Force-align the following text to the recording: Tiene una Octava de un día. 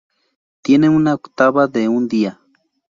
Tiene 0.63 0.89
una 0.89 1.13
Octava 1.13 1.67
de 1.67 1.87
un 1.87 2.07
día. 2.07 2.41